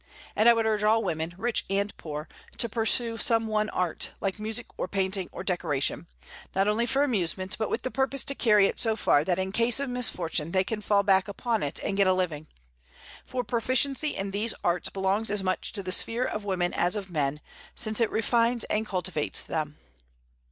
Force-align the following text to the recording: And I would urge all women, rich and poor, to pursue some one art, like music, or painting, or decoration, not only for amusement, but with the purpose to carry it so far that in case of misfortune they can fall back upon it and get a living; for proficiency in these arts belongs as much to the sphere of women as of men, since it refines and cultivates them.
And 0.35 0.49
I 0.49 0.53
would 0.55 0.65
urge 0.65 0.83
all 0.83 1.03
women, 1.03 1.35
rich 1.37 1.63
and 1.69 1.95
poor, 1.95 2.27
to 2.57 2.67
pursue 2.67 3.17
some 3.19 3.45
one 3.45 3.69
art, 3.69 4.09
like 4.19 4.39
music, 4.39 4.65
or 4.75 4.87
painting, 4.87 5.29
or 5.31 5.43
decoration, 5.43 6.07
not 6.55 6.67
only 6.67 6.87
for 6.87 7.03
amusement, 7.03 7.55
but 7.59 7.69
with 7.69 7.83
the 7.83 7.91
purpose 7.91 8.23
to 8.23 8.33
carry 8.33 8.65
it 8.65 8.79
so 8.79 8.95
far 8.95 9.23
that 9.23 9.37
in 9.37 9.51
case 9.51 9.79
of 9.79 9.91
misfortune 9.91 10.53
they 10.53 10.63
can 10.63 10.81
fall 10.81 11.03
back 11.03 11.27
upon 11.27 11.61
it 11.61 11.79
and 11.83 11.97
get 11.97 12.07
a 12.07 12.13
living; 12.13 12.47
for 13.27 13.43
proficiency 13.43 14.15
in 14.15 14.31
these 14.31 14.55
arts 14.63 14.89
belongs 14.89 15.29
as 15.29 15.43
much 15.43 15.71
to 15.73 15.83
the 15.83 15.91
sphere 15.91 16.25
of 16.25 16.43
women 16.45 16.73
as 16.73 16.95
of 16.95 17.11
men, 17.11 17.39
since 17.75 18.01
it 18.01 18.09
refines 18.09 18.63
and 18.71 18.87
cultivates 18.87 19.43
them. 19.43 19.77